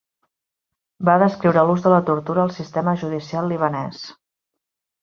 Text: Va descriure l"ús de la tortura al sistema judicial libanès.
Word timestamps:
Va 1.09 1.17
descriure 1.25 1.63
l"ús 1.65 1.85
de 1.85 1.93
la 1.95 2.01
tortura 2.09 2.47
al 2.47 2.55
sistema 2.59 2.99
judicial 3.05 3.51
libanès. 3.55 4.07